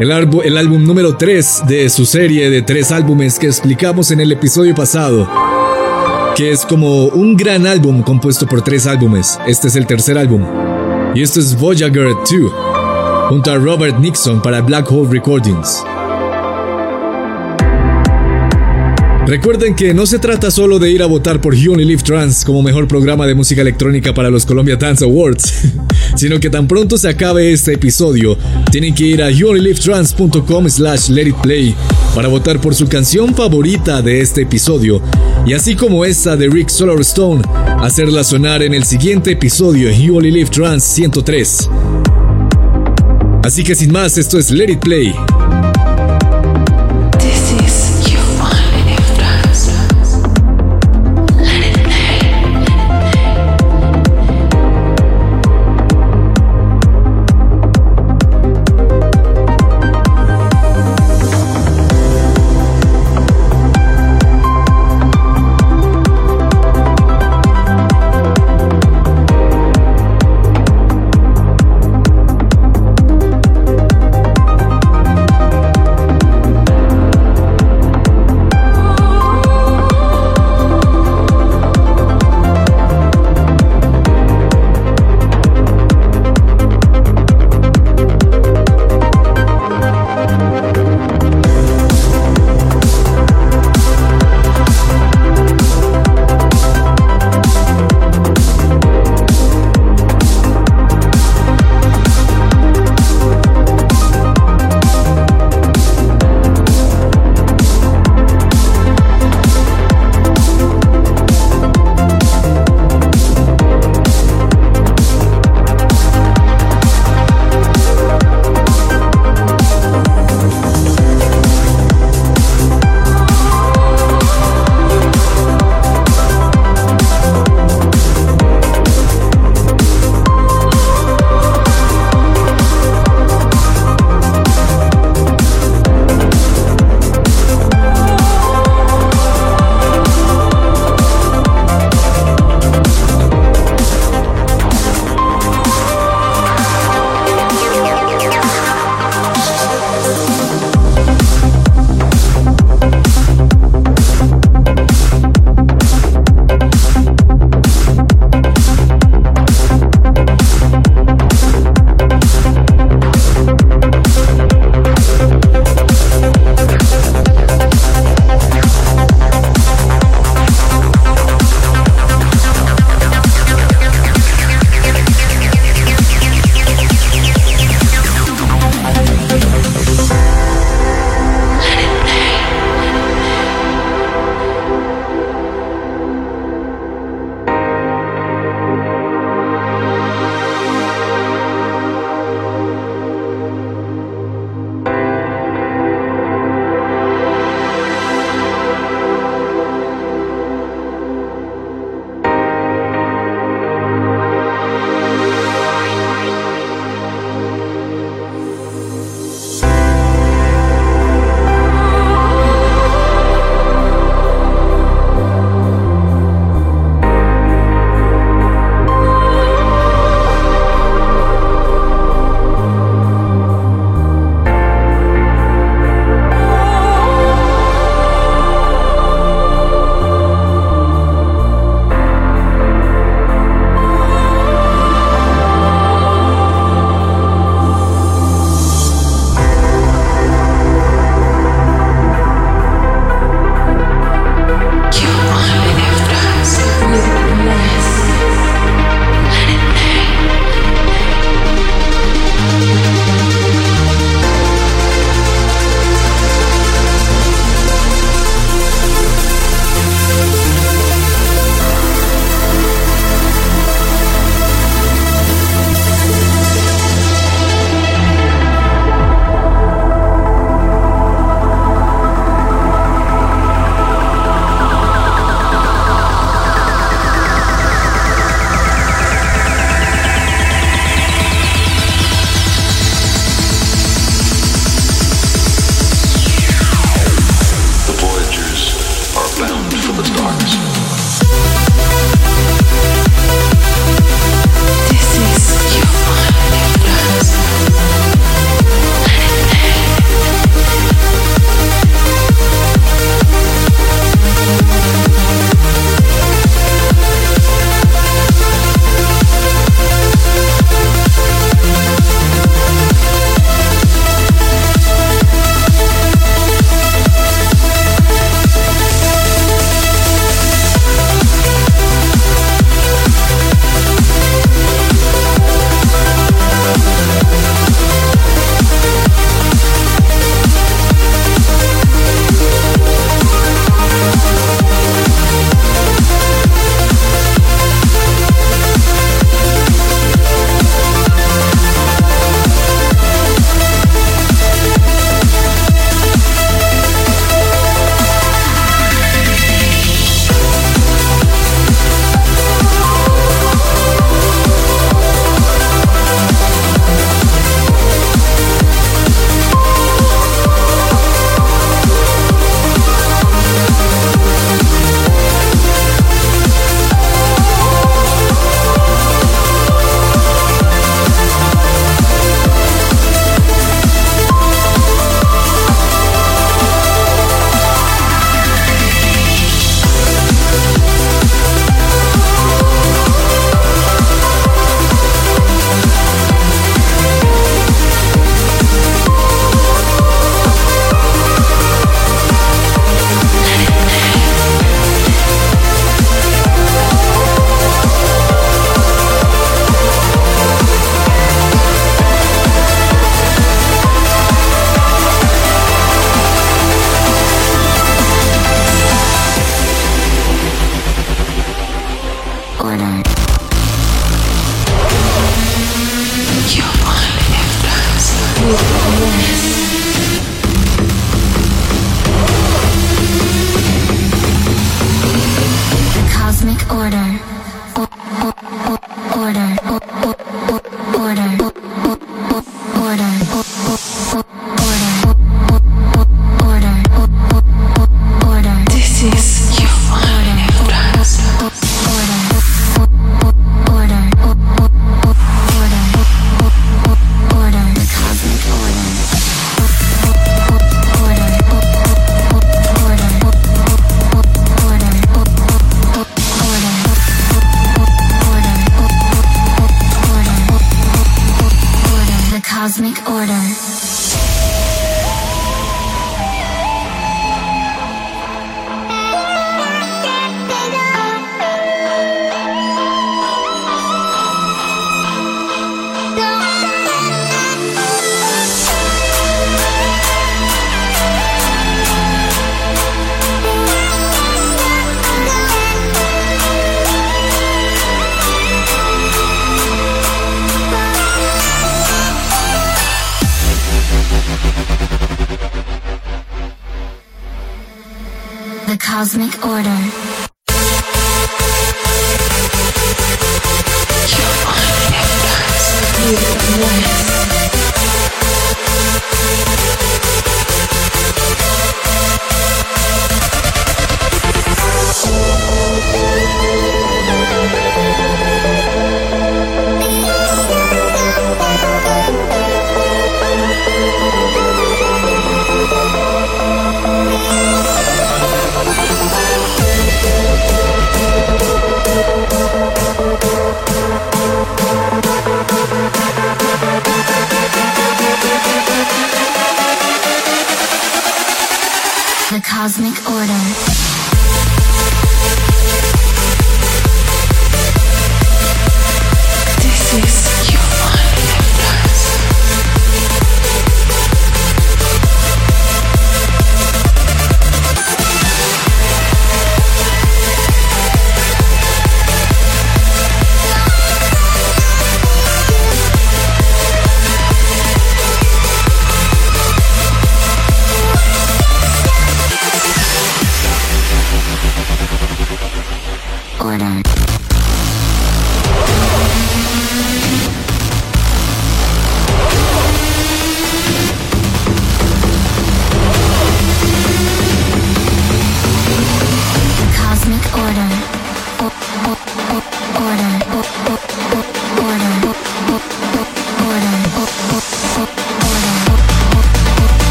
El, 0.00 0.12
el 0.44 0.56
álbum 0.56 0.84
número 0.84 1.16
3 1.16 1.62
de 1.66 1.90
su 1.90 2.06
serie 2.06 2.48
de 2.48 2.62
tres 2.62 2.92
álbumes 2.92 3.36
que 3.36 3.48
explicamos 3.48 4.12
en 4.12 4.20
el 4.20 4.30
episodio 4.30 4.76
pasado. 4.76 5.28
Que 6.36 6.52
es 6.52 6.64
como 6.64 7.06
un 7.06 7.36
gran 7.36 7.66
álbum 7.66 8.00
compuesto 8.00 8.46
por 8.46 8.62
tres 8.62 8.86
álbumes. 8.86 9.36
Este 9.48 9.66
es 9.66 9.74
el 9.74 9.88
tercer 9.88 10.16
álbum. 10.16 10.46
Y 11.16 11.22
esto 11.22 11.40
es 11.40 11.58
Voyager 11.58 12.10
2, 12.10 12.28
junto 13.28 13.50
a 13.50 13.56
Robert 13.56 13.98
Nixon 13.98 14.40
para 14.40 14.60
Black 14.60 14.88
Hole 14.92 15.08
Recordings. 15.10 15.82
Recuerden 19.30 19.76
que 19.76 19.94
no 19.94 20.06
se 20.06 20.18
trata 20.18 20.50
solo 20.50 20.80
de 20.80 20.90
ir 20.90 21.04
a 21.04 21.06
votar 21.06 21.40
por 21.40 21.54
Live 21.54 22.02
Trans 22.02 22.44
como 22.44 22.64
mejor 22.64 22.88
programa 22.88 23.28
de 23.28 23.36
música 23.36 23.60
electrónica 23.60 24.12
para 24.12 24.28
los 24.28 24.44
Columbia 24.44 24.74
Dance 24.74 25.04
Awards, 25.04 25.70
sino 26.16 26.40
que 26.40 26.50
tan 26.50 26.66
pronto 26.66 26.98
se 26.98 27.08
acabe 27.08 27.52
este 27.52 27.74
episodio, 27.74 28.36
tienen 28.72 28.92
que 28.92 29.04
ir 29.04 29.22
a 29.22 29.30
youonlylivetrans.com 29.30 30.68
slash 30.68 31.10
let 31.10 31.28
it 31.28 31.36
play 31.44 31.76
para 32.12 32.26
votar 32.26 32.60
por 32.60 32.74
su 32.74 32.88
canción 32.88 33.32
favorita 33.32 34.02
de 34.02 34.20
este 34.20 34.42
episodio, 34.42 35.00
y 35.46 35.52
así 35.52 35.76
como 35.76 36.04
esta 36.04 36.36
de 36.36 36.48
Rick 36.48 36.68
Solarstone, 36.68 37.42
hacerla 37.78 38.24
sonar 38.24 38.64
en 38.64 38.74
el 38.74 38.82
siguiente 38.82 39.30
episodio 39.30 39.92
You 39.92 40.16
Only 40.16 40.32
Live 40.32 40.50
Trans 40.50 40.82
103. 40.82 41.70
Así 43.44 43.62
que 43.62 43.76
sin 43.76 43.92
más, 43.92 44.18
esto 44.18 44.40
es 44.40 44.50
Let 44.50 44.72
It 44.72 44.80
Play. 44.80 45.14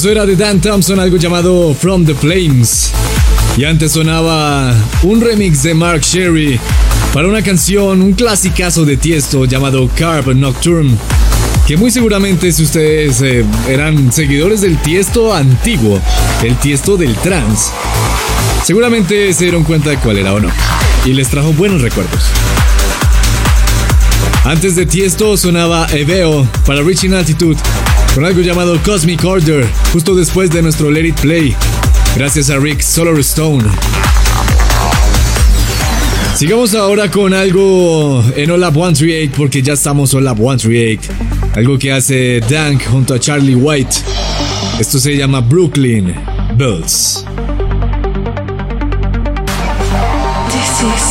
Eso 0.00 0.10
era 0.10 0.24
de 0.24 0.34
Dan 0.34 0.62
Thompson, 0.62 0.98
algo 0.98 1.18
llamado 1.18 1.74
From 1.74 2.06
the 2.06 2.14
Flames. 2.14 2.90
Y 3.58 3.64
antes 3.64 3.92
sonaba 3.92 4.74
un 5.02 5.20
remix 5.20 5.62
de 5.62 5.74
Mark 5.74 6.00
Sherry 6.00 6.58
para 7.12 7.28
una 7.28 7.42
canción, 7.42 8.00
un 8.00 8.14
clasicazo 8.14 8.86
de 8.86 8.96
Tiesto 8.96 9.44
llamado 9.44 9.90
Carp 9.94 10.28
Nocturne. 10.28 10.96
Que 11.66 11.76
muy 11.76 11.90
seguramente 11.90 12.50
si 12.50 12.62
ustedes 12.62 13.20
eh, 13.20 13.44
eran 13.68 14.10
seguidores 14.10 14.62
del 14.62 14.78
Tiesto 14.78 15.34
antiguo, 15.34 16.00
el 16.42 16.56
Tiesto 16.56 16.96
del 16.96 17.14
trance, 17.16 17.70
seguramente 18.64 19.30
se 19.34 19.44
dieron 19.44 19.64
cuenta 19.64 19.90
de 19.90 19.98
cuál 19.98 20.16
era 20.16 20.32
o 20.32 20.40
no. 20.40 20.48
Y 21.04 21.12
les 21.12 21.28
trajo 21.28 21.52
buenos 21.52 21.82
recuerdos. 21.82 22.22
Antes 24.44 24.76
de 24.76 24.86
Tiesto 24.86 25.36
sonaba 25.36 25.86
Eveo 25.92 26.48
para 26.64 26.80
Reaching 26.80 27.12
Altitude 27.12 27.58
con 28.14 28.24
algo 28.24 28.40
llamado 28.40 28.78
Cosmic 28.82 29.24
Order, 29.24 29.66
justo 29.92 30.14
después 30.14 30.50
de 30.50 30.62
nuestro 30.62 30.90
Let 30.90 31.08
It 31.08 31.20
Play, 31.20 31.54
gracias 32.16 32.50
a 32.50 32.58
Rick 32.58 32.80
Solarstone. 32.80 33.64
Sigamos 36.36 36.74
ahora 36.74 37.10
con 37.10 37.34
algo 37.34 38.24
en 38.34 38.50
Olap 38.50 38.74
138 38.74 39.32
porque 39.36 39.62
ya 39.62 39.74
estamos 39.74 40.14
Olap 40.14 40.38
138. 40.38 41.12
Algo 41.54 41.78
que 41.78 41.92
hace 41.92 42.40
Dank 42.40 42.86
junto 42.86 43.14
a 43.14 43.20
Charlie 43.20 43.54
White. 43.54 43.96
Esto 44.78 44.98
se 44.98 45.16
llama 45.16 45.40
Brooklyn 45.40 46.14
Bells. 46.56 47.24
This 50.50 50.82
is 50.82 51.09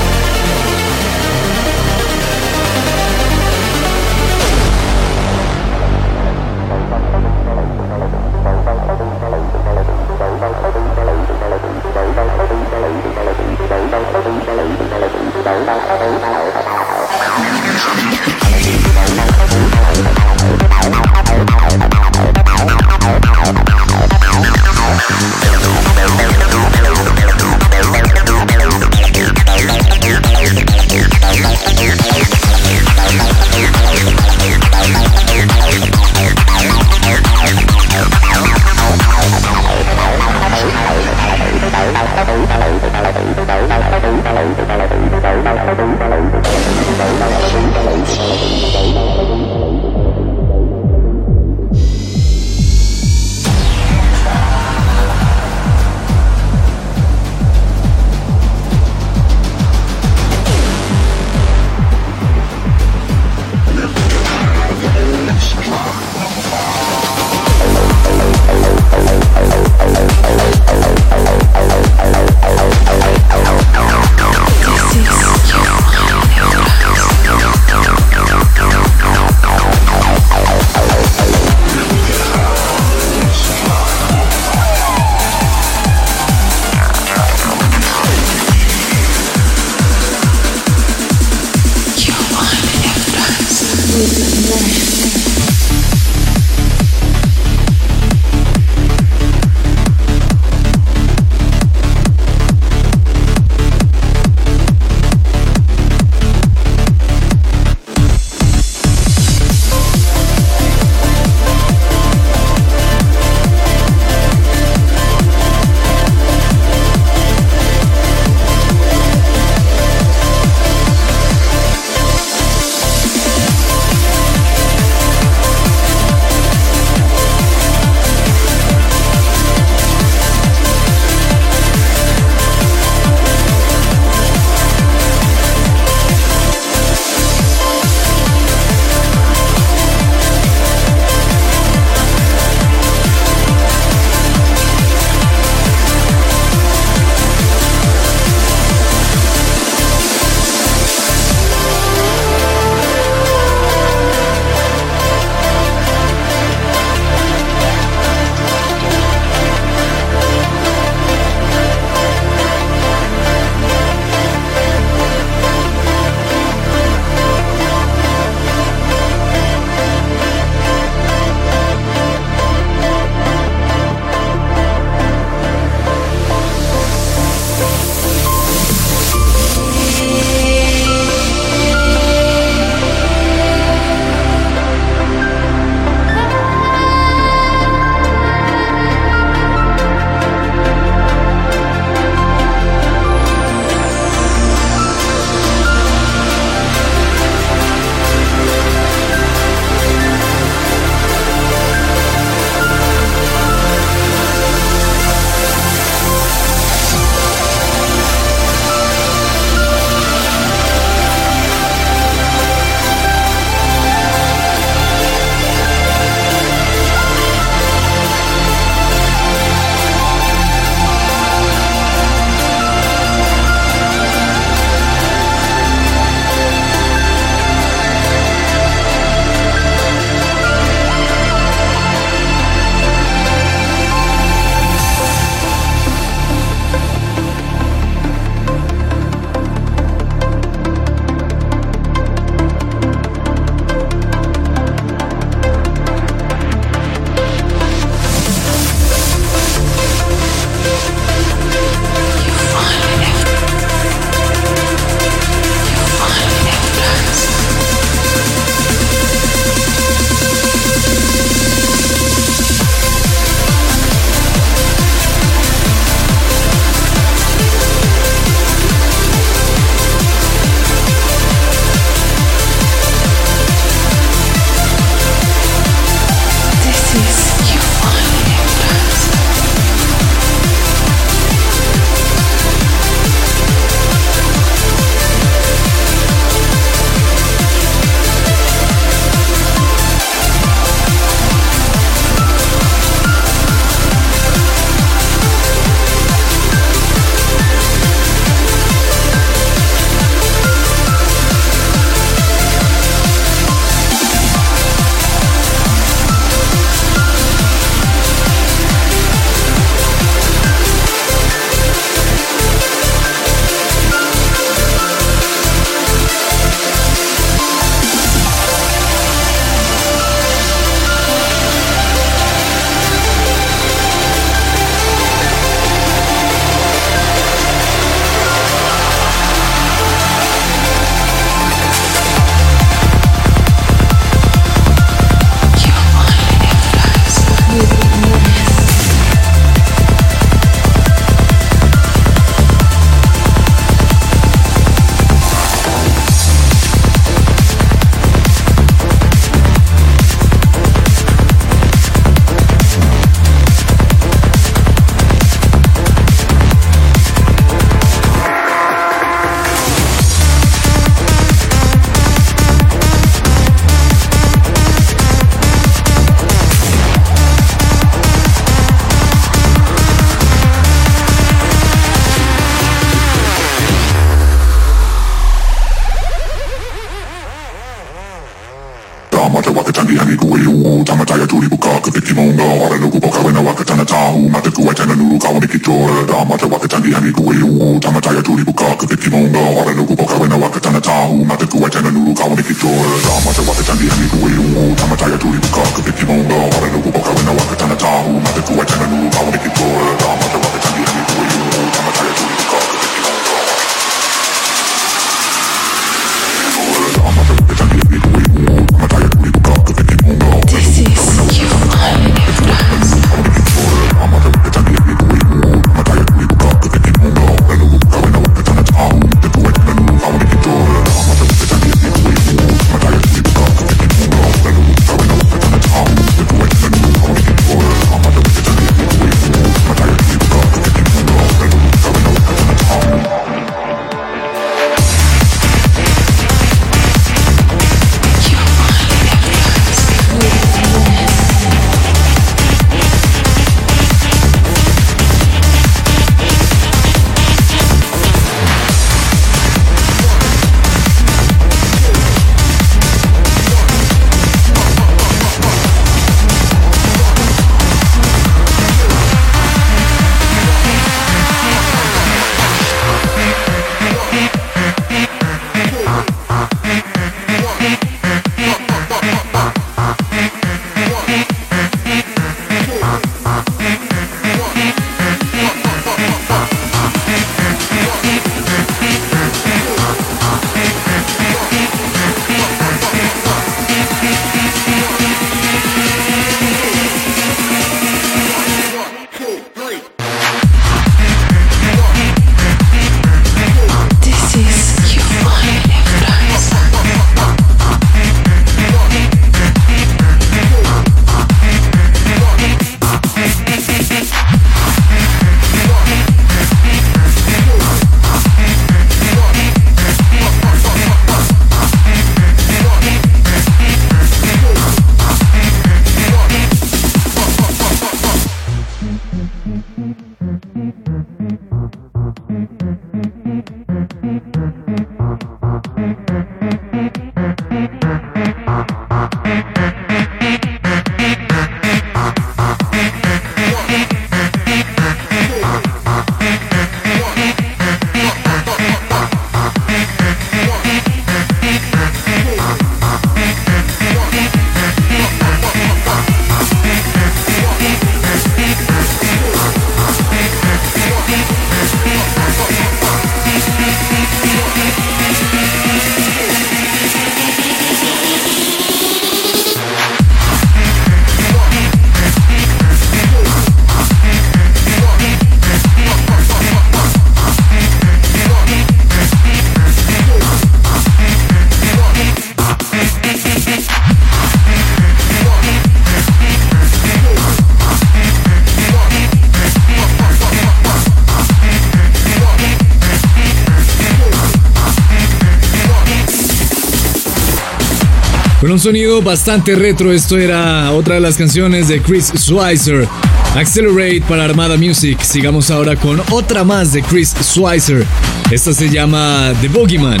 un 588.52 588.58
sonido 588.58 589.00
bastante 589.00 589.54
retro, 589.54 589.92
esto 589.92 590.18
era 590.18 590.70
otra 590.72 590.96
de 590.96 591.00
las 591.00 591.16
canciones 591.16 591.68
de 591.68 591.80
Chris 591.80 592.12
Schweizer. 592.14 592.86
Accelerate 593.34 594.02
para 594.06 594.24
Armada 594.24 594.58
Music. 594.58 595.00
Sigamos 595.00 595.50
ahora 595.50 595.74
con 595.74 596.02
otra 596.10 596.44
más 596.44 596.72
de 596.72 596.82
Chris 596.82 597.14
Schweizer. 597.22 597.86
Esta 598.30 598.52
se 598.52 598.68
llama 598.68 599.32
The 599.40 599.48
Boogeyman. 599.48 600.00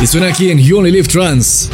Y 0.00 0.06
suena 0.06 0.28
aquí 0.28 0.50
en 0.50 0.58
You 0.58 0.78
Only 0.78 0.92
Live 0.92 1.08
Trans. 1.08 1.68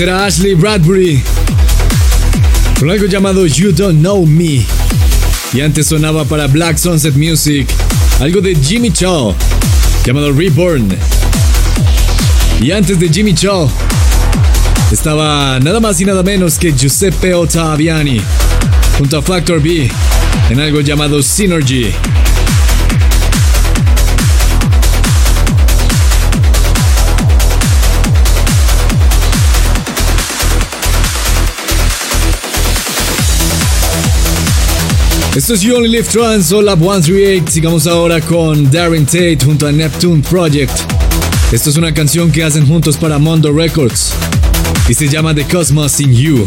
Era 0.00 0.24
Ashley 0.24 0.54
Bradbury 0.54 1.22
con 2.78 2.90
algo 2.90 3.06
llamado 3.06 3.46
You 3.46 3.72
Don't 3.72 4.00
Know 4.00 4.24
Me. 4.24 4.64
Y 5.52 5.60
antes 5.60 5.88
sonaba 5.88 6.24
para 6.24 6.46
Black 6.46 6.78
Sunset 6.78 7.14
Music 7.14 7.68
algo 8.20 8.40
de 8.40 8.54
Jimmy 8.54 8.90
Shaw 8.90 9.34
llamado 10.04 10.32
Reborn. 10.32 10.96
Y 12.60 12.70
antes 12.70 12.98
de 12.98 13.08
Jimmy 13.08 13.34
Shaw 13.34 13.68
estaba 14.90 15.60
nada 15.60 15.78
más 15.78 16.00
y 16.00 16.04
nada 16.04 16.22
menos 16.22 16.58
que 16.58 16.72
Giuseppe 16.72 17.34
Ottaviani 17.34 18.20
junto 18.98 19.18
a 19.18 19.22
Factor 19.22 19.60
B 19.60 19.90
en 20.50 20.60
algo 20.60 20.80
llamado 20.80 21.22
Synergy. 21.22 21.92
Esto 35.34 35.54
es 35.54 35.62
You 35.62 35.76
Only 35.76 35.88
Live 35.88 36.08
Trans, 36.12 36.52
Up 36.52 36.78
138. 36.78 37.50
Sigamos 37.50 37.86
ahora 37.86 38.20
con 38.20 38.70
Darren 38.70 39.06
Tate 39.06 39.38
junto 39.42 39.66
a 39.66 39.72
Neptune 39.72 40.22
Project. 40.22 40.70
Esto 41.50 41.70
es 41.70 41.76
una 41.78 41.94
canción 41.94 42.30
que 42.30 42.44
hacen 42.44 42.66
juntos 42.66 42.98
para 42.98 43.18
Mondo 43.18 43.50
Records 43.50 44.12
y 44.90 44.92
se 44.92 45.08
llama 45.08 45.34
The 45.34 45.44
Cosmos 45.44 46.00
in 46.00 46.12
You. 46.12 46.44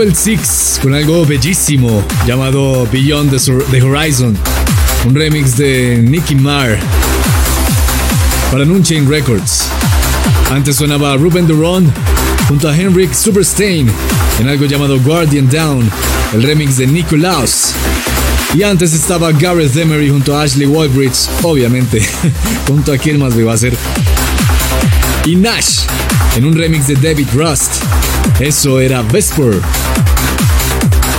Novel 0.00 0.16
Six 0.16 0.78
con 0.82 0.94
algo 0.94 1.26
bellísimo 1.26 2.02
llamado 2.26 2.88
Beyond 2.90 3.36
the, 3.70 3.82
Horizon, 3.82 4.34
un 5.06 5.14
remix 5.14 5.58
de 5.58 5.98
Nicky 6.02 6.36
Marr 6.36 6.78
para 8.50 8.64
Nunchain 8.64 9.06
Records. 9.06 9.66
Antes 10.50 10.76
sonaba 10.76 11.18
Ruben 11.18 11.46
Duron 11.46 11.92
junto 12.48 12.70
a 12.70 12.74
Henrik 12.74 13.12
Superstein 13.12 13.90
en 14.40 14.48
algo 14.48 14.64
llamado 14.64 14.98
Guardian 15.00 15.50
Down, 15.50 15.90
el 16.32 16.44
remix 16.44 16.78
de 16.78 16.86
Nicolaus. 16.86 17.72
Y 18.54 18.62
antes 18.62 18.94
estaba 18.94 19.32
Gareth 19.32 19.76
Emery 19.76 20.08
junto 20.08 20.34
a 20.34 20.44
Ashley 20.44 20.66
Walbridge, 20.66 21.28
obviamente, 21.42 22.02
junto 22.66 22.94
a 22.94 22.96
quién 22.96 23.18
más 23.18 23.36
le 23.36 23.44
va 23.44 23.52
a 23.52 23.56
hacer. 23.56 23.76
Y 25.26 25.36
Nash 25.36 25.80
en 26.36 26.46
un 26.46 26.56
remix 26.56 26.86
de 26.86 26.94
David 26.94 27.28
Rust. 27.34 27.82
Eso 28.40 28.80
era 28.80 29.02
Vesper. 29.02 29.60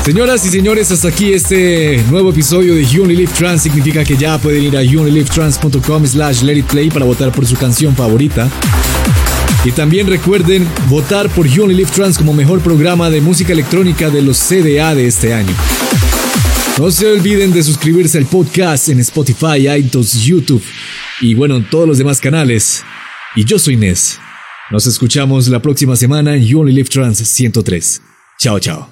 Señoras 0.04 0.44
y 0.44 0.50
señores, 0.50 0.90
hasta 0.90 1.10
aquí 1.10 1.32
este 1.34 2.04
nuevo 2.10 2.32
episodio 2.32 2.74
de 2.74 2.84
You 2.84 3.04
Only 3.04 3.16
Live 3.16 3.34
Trans. 3.38 3.62
Significa 3.62 4.04
que 4.04 4.18
ya 4.18 4.40
pueden 4.40 4.64
ir 4.64 4.76
a 4.76 4.82
younlylivetrans.com 4.82 6.08
slash 6.08 6.42
let 6.42 6.58
it 6.58 6.66
play 6.66 6.90
para 6.90 7.06
votar 7.06 7.32
por 7.32 7.46
su 7.46 7.56
canción 7.56 7.96
favorita. 7.96 8.50
Y 9.64 9.72
también 9.72 10.08
recuerden 10.08 10.68
votar 10.90 11.30
por 11.30 11.46
You 11.46 11.66
Only 11.66 11.76
Live 11.76 11.92
Trans 11.92 12.18
como 12.18 12.34
mejor 12.34 12.62
programa 12.62 13.12
de 13.12 13.22
música 13.22 13.54
electrónica 13.54 14.10
de 14.10 14.24
los 14.24 14.40
CDA 14.40 14.96
de 14.96 15.06
este 15.06 15.36
año. 15.36 15.54
No 16.80 16.90
se 16.90 17.06
olviden 17.06 17.54
de 17.54 17.62
suscribirse 17.62 18.18
al 18.18 18.26
podcast 18.26 18.90
en 18.90 19.00
Spotify, 19.00 19.70
iTunes, 19.78 20.24
YouTube 20.24 20.64
y 21.22 21.36
bueno, 21.36 21.58
en 21.58 21.70
todos 21.70 21.88
los 21.88 22.00
demás 22.00 22.20
canales. 22.20 22.84
Y 23.36 23.46
yo 23.46 23.60
soy 23.60 23.78
Nes. 23.78 24.21
Nos 24.72 24.88
escuchamos 24.88 25.50
la 25.50 25.62
próxima 25.62 25.98
semana 25.98 26.36
en 26.36 26.46
You 26.46 26.62
Only 26.62 26.72
Live 26.72 26.90
Trans 26.90 27.18
103. 27.18 28.02
Chao, 28.40 28.60
chao. 28.60 28.88